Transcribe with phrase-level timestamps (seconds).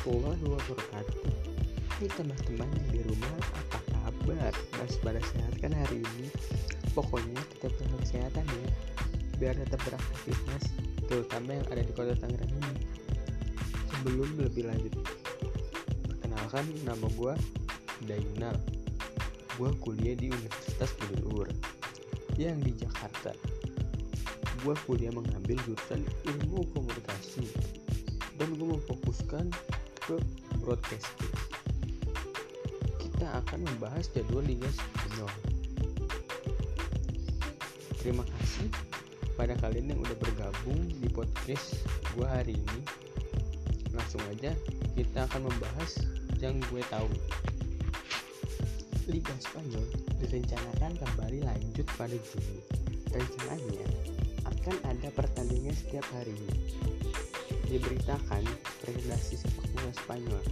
[0.00, 1.28] warahmatullahi wabarakatuh
[2.00, 4.52] Hai teman-teman yang di rumah apa kabar?
[4.80, 6.32] Mas pada sehat kan hari ini?
[6.96, 8.68] Pokoknya tetap jaga kesehatan ya
[9.36, 10.72] Biar tetap beraktivitas
[11.04, 12.74] Terutama yang ada di kota Tangerang ini
[13.92, 14.94] Sebelum lebih lanjut
[16.08, 17.34] Perkenalkan nama gue
[18.08, 18.56] Dainal
[19.60, 21.20] Gue kuliah di Universitas Budi
[22.40, 23.36] Yang di Jakarta
[24.64, 27.44] Gue kuliah mengambil jurusan ilmu komunikasi
[28.40, 29.52] dan gue memfokuskan
[30.10, 30.18] ke
[30.58, 31.30] broadcasting
[32.98, 35.30] kita akan membahas jadwal Liga Spanyol
[38.02, 38.90] terima kasih
[39.40, 41.80] pada kalian yang udah bergabung di podcast
[42.12, 42.80] gue hari ini.
[43.96, 44.52] Langsung aja
[44.92, 45.96] kita akan membahas
[46.44, 47.08] yang gue tahu.
[49.08, 49.88] Liga Spanyol
[50.20, 52.60] direncanakan kembali lanjut pada Juni.
[53.16, 53.88] Rencananya
[54.44, 56.36] akan ada pertandingan setiap hari.
[57.64, 58.44] Diberitakan
[58.84, 60.44] Federasi Sepak Bola Spanyol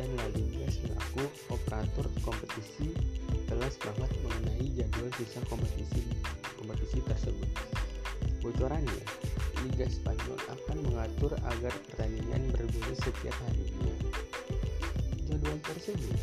[0.00, 2.88] dan La Liga selaku operator kompetisi
[3.44, 6.00] telah sepakat mengenai jadwal sisa kompetisi
[6.56, 7.50] kompetisi tersebut.
[8.40, 9.04] Bocorannya,
[9.60, 13.92] Liga Spanyol akan mengatur agar pertandingan bergulir setiap harinya.
[15.28, 16.16] Jadwal tersebut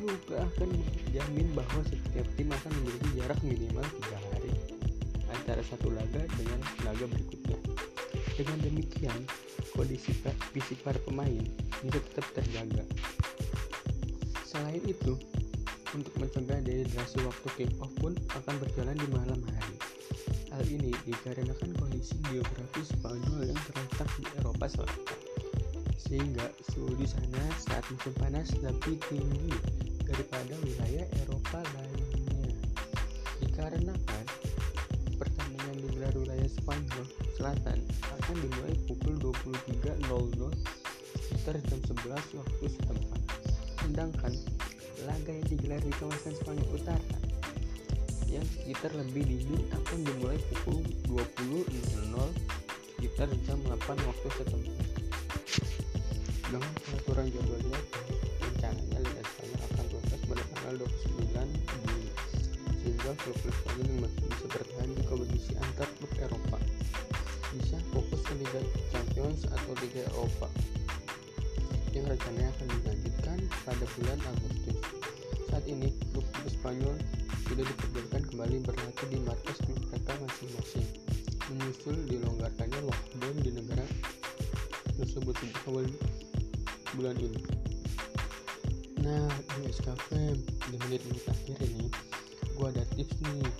[0.00, 4.52] juga akan menjamin bahwa setiap tim akan memiliki jarak minimal tiga hari
[5.28, 7.71] antara satu laga dengan laga berikutnya.
[8.42, 9.22] Dengan demikian,
[9.70, 10.10] kondisi
[10.50, 11.46] fisik para pemain
[11.78, 12.82] bisa tetap terjaga.
[14.42, 15.14] Selain itu,
[15.94, 19.78] untuk mencegah dehidrasi waktu kick-off pun akan berjalan di malam hari.
[20.50, 25.20] Hal ini dikarenakan kondisi geografis Spanyol yang terletak di Eropa Selatan,
[26.02, 29.54] sehingga suhu di sana saat musim panas lebih tinggi
[30.02, 32.58] daripada wilayah Eropa lainnya.
[33.38, 34.41] Dikarenakan
[36.60, 37.04] Spanyol
[37.36, 37.78] Selatan
[38.20, 40.02] akan dimulai pukul 23.00
[41.16, 43.20] sekitar jam 11 waktu setempat.
[43.82, 44.32] Sedangkan
[45.08, 47.18] laga yang digelar di kawasan Spanyol Utara
[48.30, 51.68] yang sekitar lebih dingin akan dimulai pukul 20.00
[52.96, 54.76] sekitar jam 8 waktu setempat.
[56.52, 57.80] Dengan pengaturan jadwalnya,
[58.40, 61.91] rencananya Liga Spanyol akan tuntas pada tanggal 29
[63.02, 66.58] Spanyol yang masih bisa bertahan di kompetisi antar klub Eropa
[67.50, 68.62] bisa fokus ke Liga
[68.94, 70.46] Champions atau Liga Eropa
[71.98, 74.78] yang rencananya akan dilanjutkan pada bulan Agustus.
[75.50, 76.94] Saat ini, klub-klub Spanyol
[77.50, 80.86] sudah diperbolehkan kembali berlatih di markas klub mereka masing-masing,
[81.50, 83.86] menyusul dilonggarkannya lockdown di negara
[84.94, 85.84] tersebut sejak awal
[86.94, 87.42] bulan ini.
[89.02, 89.26] Nah,
[89.58, 90.38] di SKFM
[90.70, 91.90] di menit-menit akhir ini,
[92.56, 93.50] gue ada tips nih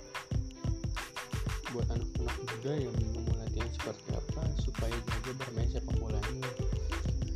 [1.73, 6.49] buat anak-anak muda yang bingung mau latihan seperti apa supaya jago bermain sepak bolanya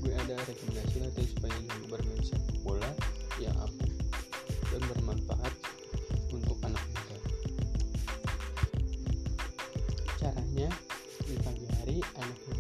[0.02, 2.92] gue ada rekomendasi latihan supaya jago bermain sepak bola
[3.42, 3.94] yang ampuh
[4.74, 5.54] dan bermanfaat
[6.34, 7.18] untuk anak muda.
[10.18, 10.70] Caranya
[11.24, 12.57] di pagi hari anak muda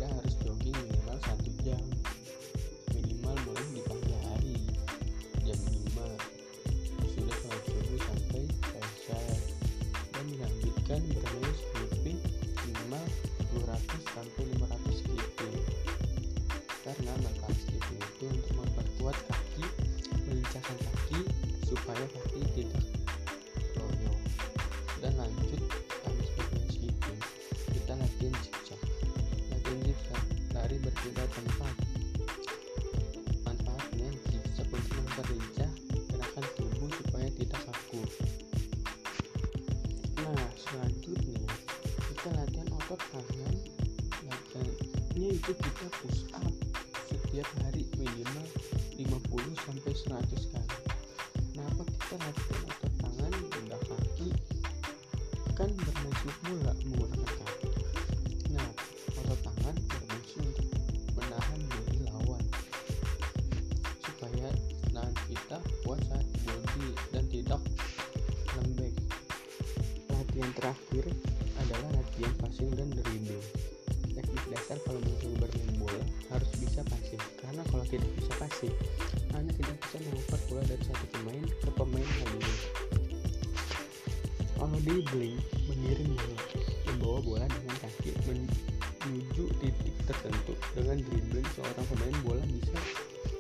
[21.98, 22.86] supaya kaki tidak
[23.74, 24.14] loyo
[25.02, 25.62] dan lanjut
[26.06, 27.22] habis bermain skipping
[27.74, 28.82] kita latihan zigzag
[29.50, 31.74] latihan zigzag lari berpindah tempat.
[33.42, 35.72] Manfaatnya zigzag untuk memperlincah
[36.14, 38.02] gerakan tubuh supaya tidak kaku.
[40.22, 41.50] Nah selanjutnya
[42.14, 43.56] kita latihan otot tangan
[44.22, 46.54] latihannya itu kita push up
[47.10, 48.46] setiap hari minimal
[49.02, 50.97] 50 sampai 100 kali
[51.68, 54.30] kenapa kita latihan otot tangan benda kaki?
[55.52, 57.70] Kan bermain sepak bola menggunakan kaki.
[58.56, 58.70] Nah
[59.20, 60.68] otot tangan berfungsi untuk
[61.20, 62.44] menahan bodi lawan.
[64.00, 64.48] Supaya
[64.96, 67.62] tahan kita kuat saat body dan tidak
[68.56, 68.96] lembek.
[70.08, 71.06] Latihan terakhir
[71.68, 73.44] adalah latihan passing dan dribbling.
[74.16, 77.20] Teknik dasar kalau mencoba bermain bola harus bisa passing.
[77.44, 78.76] Karena kalau tidak bisa passing
[79.38, 82.58] anda tidak bisa mengoper bola dari satu pemain ke pemain lainnya.
[84.58, 85.38] Kalau dribbling
[85.70, 86.44] mengirim bola
[86.90, 88.12] membawa bola dengan kaki
[89.06, 92.78] menuju titik tertentu dengan dribbling seorang pemain bola bisa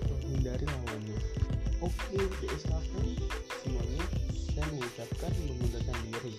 [0.05, 1.19] menghindari lawannya.
[1.81, 2.93] Oke DSKP
[3.65, 4.05] semuanya
[4.53, 6.33] saya mengucapkan mengundurkan diri.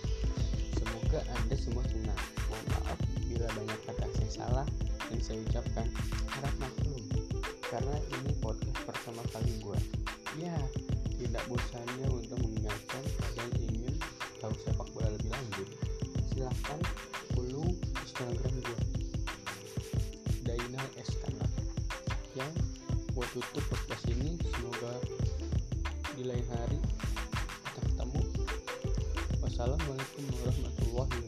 [0.79, 2.23] Semoga anda semua senang.
[2.47, 4.67] Mohon maaf bila banyak kata saya salah
[5.11, 5.87] yang saya ucapkan.
[6.31, 7.03] Harap maklum
[7.69, 9.79] karena ini podcast pertama kali gue
[10.41, 10.57] ya
[11.21, 13.05] tidak bosannya untuk mengingatkan
[13.37, 13.95] yang ingin
[14.41, 15.69] tahu sepak bola lebih lanjut
[16.33, 16.81] silahkan
[17.37, 17.69] follow
[18.01, 18.79] instagram gue
[20.49, 21.45] Dainal Eskana
[22.33, 22.49] yang
[23.13, 24.41] gue tutup podcast ini.
[24.49, 24.97] Semoga
[26.17, 26.79] di lain hari
[27.69, 28.21] kita ketemu.
[29.45, 31.28] Wassalamualaikum warahmatullahi wabarakatuh